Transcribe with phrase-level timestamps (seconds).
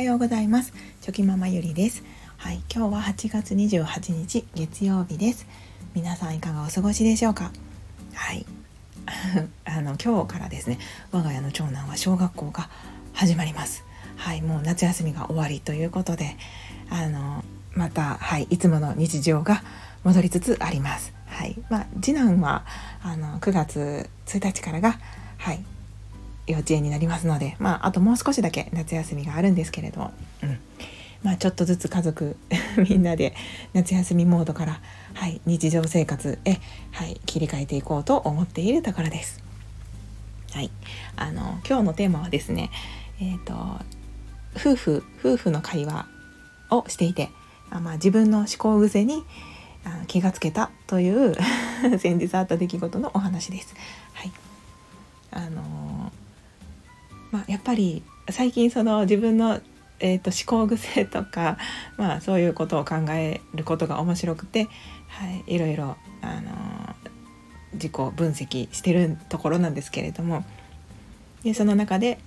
[0.00, 0.72] はようございます。
[1.02, 2.02] チョキママゆりです。
[2.38, 5.46] はい今日は8月28日月曜日です。
[5.94, 7.52] 皆さんいかがお過ごしでしょうか？
[8.14, 8.46] はい。
[9.66, 10.78] あの今日からですね
[11.12, 12.70] 我が家の長男は小学校が
[13.12, 13.84] 始まります。
[14.16, 16.34] はいもう夏休みが終わりということで
[16.88, 17.44] あの
[17.74, 19.62] またはいいつもの日常が
[20.02, 21.12] 戻りつつあります。
[21.26, 22.64] はいまあ、次男は
[23.02, 24.98] あの9月1日からが
[25.36, 25.62] はい
[26.50, 30.10] 幼稚園になりますので、まあ、あともう少しだけ夏休みがあるんですけれど、
[30.42, 30.58] うん
[31.22, 32.36] まあ、ちょっとずつ家族
[32.88, 33.34] みんなで
[33.72, 34.80] 夏休みモードから、
[35.14, 36.60] はい、日常生活へ、
[36.92, 39.42] はい、切り替えていこうと思っているところです。
[40.52, 40.70] はい、
[41.16, 42.70] あの今日のテーマはですね、
[43.20, 43.54] えーと、
[44.56, 46.06] 夫婦夫婦の会話
[46.70, 47.30] をしていて
[47.70, 49.22] あ、まあ、自分の思考癖に
[49.84, 51.36] あ気がつけたという
[52.00, 53.74] 先日あった出来事のお話です。
[54.14, 54.32] はい、
[55.30, 55.62] あの
[57.30, 59.60] まあ、やっぱり最近その自分の、
[60.00, 61.58] えーと、思考癖とか、
[61.96, 64.68] まあ、そういうことを考えることが面白くて、
[65.08, 66.50] はい、いろいろ、あの
[67.72, 70.44] 自己分析してるところなんですけれども
[71.44, 72.18] でその中で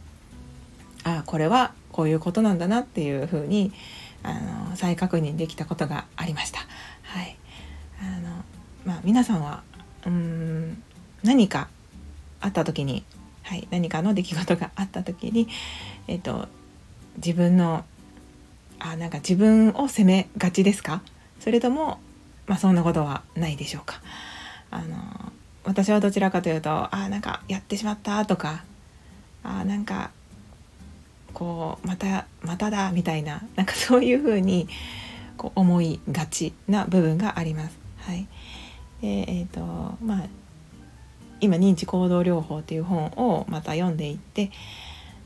[1.03, 3.71] ああこれはこういうことなんだなっていうふうに
[4.23, 4.33] あ
[4.69, 6.59] の再確認できたことがありました。
[7.03, 7.37] はい
[8.01, 8.43] あの
[8.85, 9.63] まあ、皆さんは
[10.05, 10.81] うん
[11.23, 11.67] 何か
[12.41, 13.03] あった時に
[13.53, 15.47] はい、何かの出来事があった時に、
[16.07, 16.47] えーと、
[17.17, 17.85] 自分の
[18.79, 21.03] あなんか自分を責めがちですか？
[21.39, 21.99] それとも、
[22.47, 24.01] まあ、そんなことはないでしょうか？
[24.71, 25.31] あの
[25.65, 28.63] 私はどちらかというとあなんかやってしまったとか
[29.43, 30.09] あなんか
[31.35, 34.67] こうまたまただみたいななんかそういうふうに
[35.37, 37.77] こう思いがちな部分があります。
[37.99, 38.27] はい、
[38.99, 39.61] でえーと
[40.03, 40.27] まあ
[41.43, 44.51] 今認知行動療法っていう本をまた読んでいって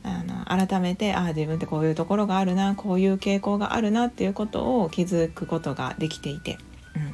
[0.04, 6.58] あの改めてああ自分ってこういうところがあるなこういう傾向があるなっていうことを気づくことができていて、
[6.96, 7.14] うん、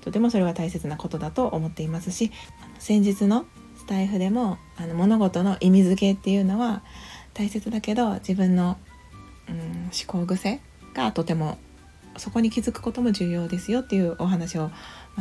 [0.00, 2.30] とてもそれは大切なことだと思っていますし
[2.78, 3.46] 先日の
[3.76, 6.82] スタイフでもあの物事の意味づけっていうのは
[7.34, 8.76] 大切だけど自分の、
[9.48, 10.60] うん、思考癖
[10.94, 11.58] がとても
[12.16, 14.70] そこに気づくことも重要ですよっていうお話を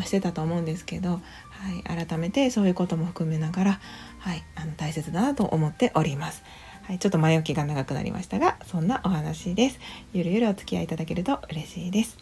[0.03, 1.21] してたと思うんですけど、
[1.59, 3.79] はい、改めてそういうことも含めながら、
[4.19, 6.41] はい、あの大切だなと思っております。
[6.83, 9.79] はい、ちょっと前置きが長くなりましたがそんなお話です。
[10.13, 12.17] ゆるゆるお付き合いいただけると嬉しいです。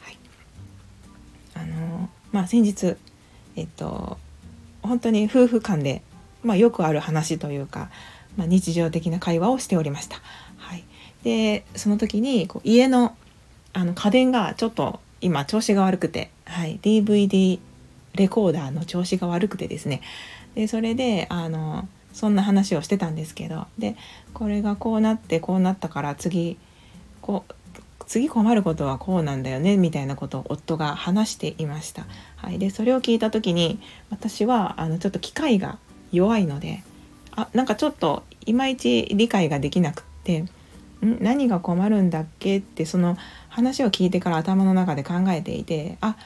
[0.00, 0.18] はい、
[1.54, 2.96] あのまあ先日
[3.56, 4.18] えっと
[4.82, 6.02] 本当に夫婦間で、
[6.42, 7.90] まあ、よくある話というか、
[8.36, 10.20] まあ、日常的な会話をしておりました。
[10.56, 10.84] はい、
[11.22, 13.14] でその時にこう家の
[13.74, 17.60] あの家電がちょっと今調子が悪くて、はい、DVD
[18.14, 20.02] レコーダーの調子が悪くてですね。
[20.54, 23.66] でそれであのそんな話をしてたんですけど。
[23.78, 23.96] で
[24.34, 26.58] これがこうなってこうなったから次
[27.20, 27.54] こう
[28.06, 32.06] 次困ることはこうなんだよねみたいなことを夫が話していました。
[32.36, 33.78] はい、でそれを聞いた時に
[34.10, 35.78] 私はあのちょっと機械が
[36.10, 36.82] 弱いので
[37.32, 40.48] あなんかちょっといまいち理解ができなくってん？
[41.20, 42.58] 何が困るんだっけ？
[42.58, 43.18] ってその
[43.50, 46.16] 話を聞いてから頭の中で考えていてあ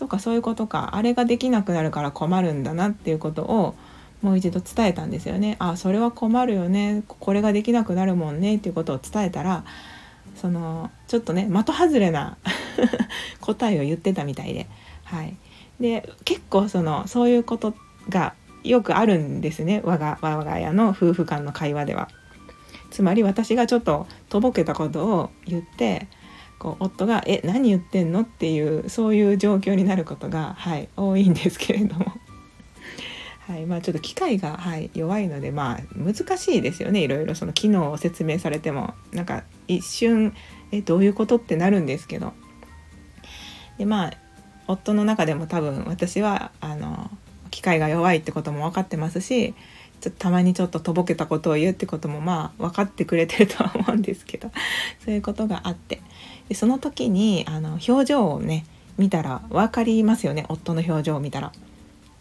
[0.00, 3.74] そうかそういうことかあれができなくなるから困るんだなっていうことを
[4.22, 5.56] もう一度伝えたんですよね。
[5.58, 9.62] あそれは困るよねこれができなくなるもんねっていうことを伝えたら
[10.36, 12.38] そのちょっとね的外れな
[13.42, 14.68] 答えを言ってたみたいで。
[15.04, 15.36] はい、
[15.80, 17.74] で結構そのそういうこと
[18.08, 18.32] が
[18.64, 22.08] よくあるんですね我が我が家の夫婦間の会話では。
[22.90, 26.08] つまり私がちょっととぼけたことを言って
[26.60, 32.12] こう夫が「え何言ってんの?」っていうそういう状況になることが、はい、多いんですけれども。
[33.48, 40.34] はいまあ、ちょっと機械が、はい、弱いので、まあ、難しいですよねいろいろその機能を説明されてもなんか一瞬
[40.70, 42.32] えどういうことってなるんですけど
[43.76, 44.12] でまあ
[44.68, 47.10] 夫の中でも多分私はあの
[47.50, 49.54] 機械が弱いってことも分かってますし
[50.00, 54.50] ちょっとたまにちょっととぼけたことを言うってこともまあ分かってくれてるとは思うんですけど
[55.04, 56.00] そういうことがあって。
[56.48, 58.66] でその時にあの表情をね
[58.98, 60.46] 見たら分かりますよね。
[60.48, 61.52] 夫の表情を見たら。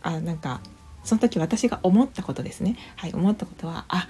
[0.02, 0.62] あなんか
[1.04, 2.78] その時私が思ったことですね。
[2.96, 4.08] はい思ったことはあ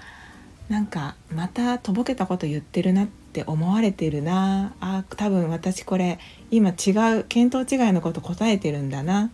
[0.68, 4.74] なんかまたとぼけたこと言ってるなって思われてるな。
[4.80, 6.18] あ多分私これ
[6.50, 9.30] 今違う見当違いのこと答えてるんだな。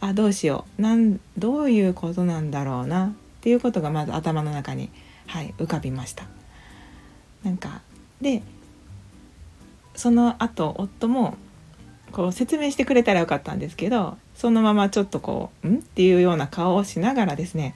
[0.00, 0.82] あどうしよう。
[0.82, 3.14] なんどういうことなんだろうな。
[3.42, 4.88] っていうことがまず頭の中に、
[5.26, 6.26] はい、浮かびました。
[7.42, 7.80] なんか
[8.20, 8.40] で
[9.96, 11.36] その後夫も
[12.12, 17.74] こう説明してくれたらよかったんですけどそのままちょっとこう「ん?」っていうような顔をしながらですね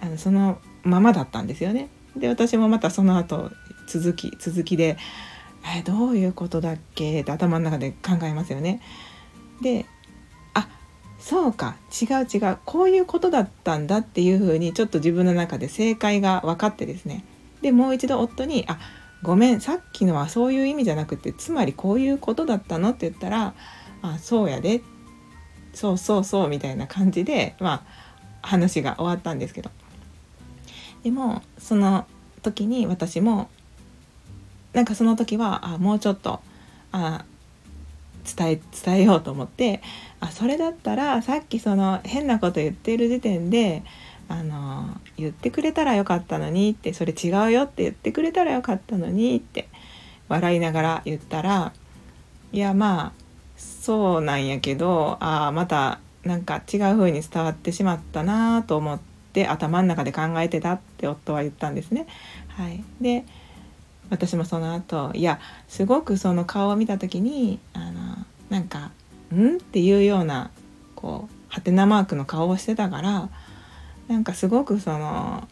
[0.00, 1.88] あのそのままだったんですよね。
[2.16, 3.50] で私もまたその後
[3.88, 4.96] 続き続きで、
[5.76, 7.22] え、どういうことだっけ？
[7.22, 8.80] って頭の中で考えますよね。
[9.62, 9.84] で
[11.22, 11.76] そうか。
[12.02, 12.58] 違う違う。
[12.64, 17.24] こういうことだったんだっていうふうにちょっと自分の中で正解が分かってですね。
[17.62, 18.78] でもう一度夫に「あ
[19.22, 19.60] ごめん。
[19.60, 23.54] さっきのはそういう意味じゃなくてつまりこういうことだったの?」って言ったら
[24.02, 24.82] 「あそうやで。
[25.74, 27.84] そうそうそう」みたいな感じでま
[28.42, 29.70] あ話が終わったんですけど。
[31.04, 32.04] でもその
[32.42, 33.48] 時に私も
[34.72, 36.40] なんかその時はあもうちょっと
[36.90, 37.24] あ
[38.36, 39.82] 伝え伝えようと思って
[40.20, 43.82] あそれだったらさっきその変なこと言ってる時点で
[44.28, 49.68] あの言ってくれたらよかったのにってそれ違うよって言ってくれたらよかったのにって
[50.28, 51.72] 笑いながら言ったら
[52.52, 53.12] いやまあ
[53.56, 59.00] そうなんやけどああまたなんか違う風に伝わってしまったなと思っ
[59.32, 62.06] て頭の中で考えてたって夫は言ったんですね。
[62.48, 63.24] はい、で
[64.10, 68.11] 私もその後いやすごくその顔を見た時にあの
[68.52, 68.90] なんか
[69.34, 70.50] 「ん?」っていうような
[70.94, 73.30] こうハテナマークの顔をしてたから
[74.08, 75.48] なんかすごくその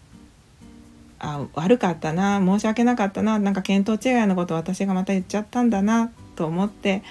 [1.18, 7.02] あ悪かったな申し訳なかったななんか見当違いのことを私がまた言っちゃったんだなと思って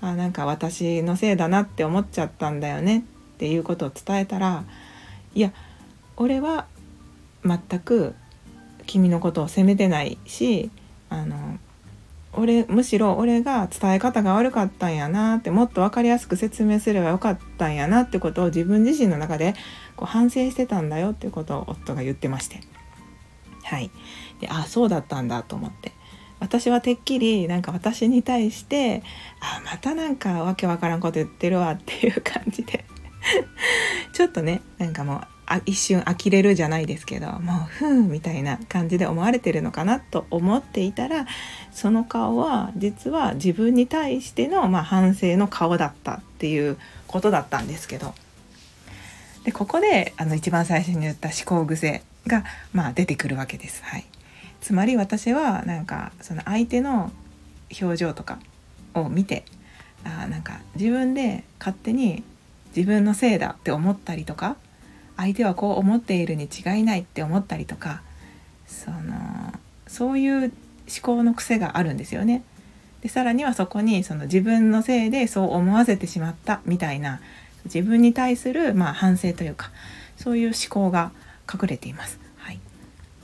[0.00, 3.02] あなんか私のせいだなって思っちゃったんだよねっ
[3.38, 4.64] ていうことを伝えたら
[5.34, 5.52] いや
[6.16, 6.66] 俺は
[7.44, 8.14] 全く
[8.86, 10.70] 君のことを責めてないし
[11.10, 11.58] あの
[12.36, 19.54] 俺むしろ俺が伝え方が悪かったんやなってもっと分かりやすく説明すればよかったんやなってことを自分自身の中で
[19.96, 22.60] こう反省してたんだよっていうことを夫が言ってまして。
[23.64, 23.90] はい。
[24.40, 25.92] であそうだったんだと思って。
[26.38, 29.02] 私はてっきりなんか私に対して
[29.40, 32.84] あまたなんかわけわからんこと言ってるわっていう感じで。
[34.12, 41.26] ちょっとねなんかもうあ一瞬呆れるじゃないですけどもうふんみたいな感じで思われてるのかなと思っていたら
[41.70, 46.76] その顔は実は自分に対しての、まあ、反省の顔だったっていう
[47.06, 48.12] ことだったんですけど
[49.44, 53.80] でここであの一番最初に言った思考癖が、まあ、出てくるわけです。
[53.84, 54.04] はい、
[54.60, 57.12] つまり私はなんかその相手の
[57.80, 58.40] 表情とか
[58.94, 59.44] を見て
[60.04, 62.24] あなんか自分で勝手に
[62.74, 64.56] 自分のせいだって思ったりとか
[65.16, 68.02] 相手はこう思っているに違いないって思ったりとか
[68.66, 69.52] その
[69.86, 70.50] そういう思
[71.02, 72.42] 考の癖があるんですよね。
[73.02, 77.20] でさらにはそこにその自分のせいでそう思わせてしまったみたいな
[77.64, 79.70] 自分に対するまあ反省というか
[80.16, 81.12] そういう思考が
[81.52, 82.18] 隠れています。
[82.36, 82.60] はい、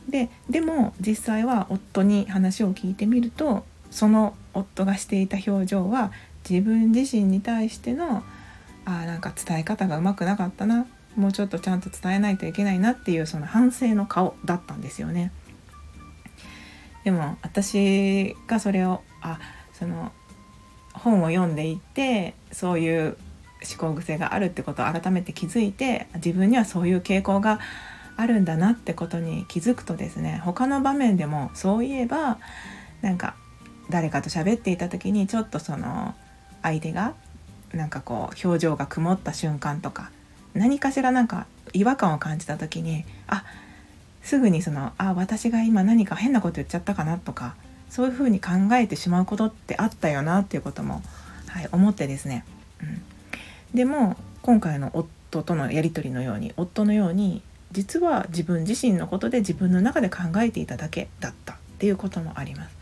[0.09, 6.13] ででも実際は夫に話を聞いてみるとその夫がしていた表情は
[6.49, 8.23] 自分自身に対しての
[8.85, 10.87] あなんか伝え方がうまくなかったな
[11.17, 15.33] もうちょっとちゃんと伝えないといけないなっていうその反省の顔だったんですよね。
[17.05, 19.39] でも私がそれをあ
[19.73, 20.13] その
[20.95, 23.17] 本を読んでいってそういう
[23.69, 27.61] 思考癖があるってことを改めて気づいて自分にはそういう傾向が
[28.17, 32.39] あるんだなってことに気づくとですね他の場面でもそういえば
[33.01, 33.35] なんか
[33.91, 36.15] 誰かと喋っていた時にちょっとその
[36.63, 37.15] 相手が
[37.73, 40.11] なんかこう表情が曇った瞬間とか
[40.55, 43.45] 何かしらなんか違和感を感じた時にあ
[44.23, 47.55] すぐにそのあ私が今何か変なこと言っちゃったかなとか
[47.91, 51.03] そういうふうに考えてしまうことってあったよなっていうことも、
[51.49, 52.45] はい、思ってですね、
[52.83, 53.03] うん、
[53.75, 57.43] でも今回の夫とのやり取りのように夫のように
[57.73, 62.77] 実は自分自身のことで自分の中で考えていただけだったっていうこともあります。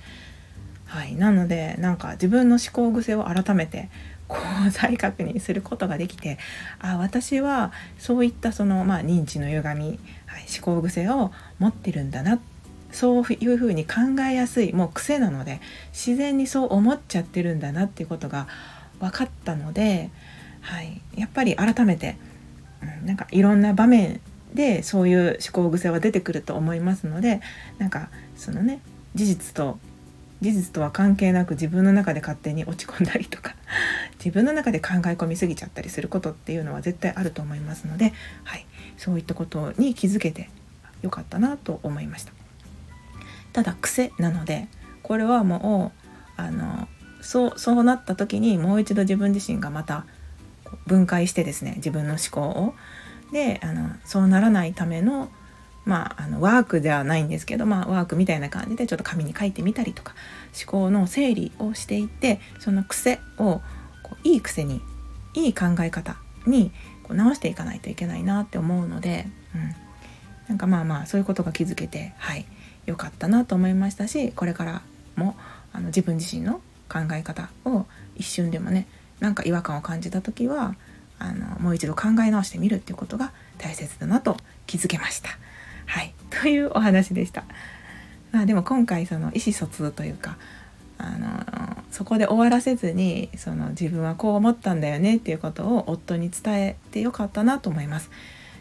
[0.87, 3.89] はい、なのでなんか自分の思考癖を改めて
[4.31, 4.37] こ
[4.69, 6.39] う再確認することができて
[6.79, 9.85] あ私はそういったその、まあ、認知の歪み、
[10.27, 12.41] はい、思考癖を持ってるんだな
[12.93, 15.61] そういうふうに考えやすいもう癖なので
[15.93, 18.47] 自然にそう思っちゃってるんだなっていうことが
[19.01, 20.11] 分かったので、
[20.61, 22.17] はい、やっぱり改めて、
[22.83, 24.21] うん、なんかいろんな場面
[24.55, 27.41] でそういう思考癖は出てくると思いますので
[27.79, 28.81] なんかそのね
[29.15, 29.79] 事実と
[30.41, 33.55] 事実とは関係なく自分の中で勝手に落ち込んだりとか
[34.19, 38.13] 自分の中で考え込みすぎちゃったりすることっていうのは絶対あると思いますので、
[38.45, 38.67] はい、
[38.97, 40.49] そういったことに気づけて
[41.03, 42.33] よかったなと思いました。
[43.53, 44.69] ただ癖なので
[45.03, 45.93] これはも
[46.39, 46.89] うあの
[47.21, 50.07] そうそうなった時にもう一度自分自身がまた
[50.87, 52.75] 分解してですね自分の思考を。
[53.33, 55.31] であのそうならないための
[55.85, 60.15] まあ、あのワークではないんですけど、まあ、ワークみたいな感じでちょっと紙に書いてみたりとか
[60.55, 63.61] 思考の整理をしていってその癖を
[64.03, 64.81] こういい癖に
[65.35, 66.71] いい考え方に
[67.03, 69.75] こう直していかないといけないなって思うので、うん、
[70.49, 72.47] なんかまあまあそういうことが気づけてはい
[72.87, 74.83] 良かったなと思いましたしこれから
[75.17, 75.37] も
[75.73, 78.87] あの自分自身の考え方を一瞬でもね
[79.21, 80.75] なんか違和感を感じた時は
[81.19, 85.31] あのもう一度考え直してみるっていうことが大切だなと気づけました。
[85.87, 87.45] はいというお話でした。
[88.33, 90.37] まあ、でも今回その意思疎通というか
[90.99, 98.11] あのそこで終わらせずにその自分はこう思ったんだよねっていうことを夫に伝えてよかったなと思います。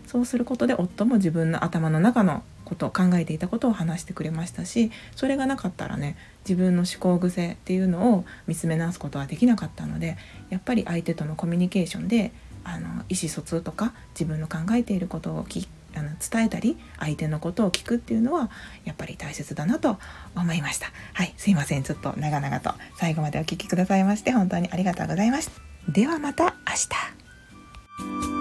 [0.07, 10.17] そうすることで夫も自分の頭の中のことを考えていたことを話してくれましたしそれがなかったらね自分の思考癖っていうのを見つめ直すことはできなかったので
[10.49, 12.31] やっぱり相手とのコミュニケーションで
[12.63, 15.67] あの意思疎通とか自分の考えていることを聞
[15.99, 18.49] あの伝えたり相手のことを聞くっていうのは
[18.85, 19.99] やっぱり大切だなと
[20.35, 20.87] 思いました。
[21.13, 21.83] はいすいません。
[21.83, 26.51] ちょっと長々と最後までお聴きくださいまして本当にありがとうございましたではまた明
[28.29, 28.38] 日。